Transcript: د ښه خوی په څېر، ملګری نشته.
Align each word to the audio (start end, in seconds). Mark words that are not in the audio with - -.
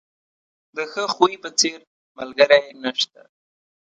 د 0.75 0.77
ښه 0.91 1.03
خوی 1.15 1.33
په 1.43 1.49
څېر، 1.59 1.79
ملګری 2.17 2.63
نشته. 2.83 3.21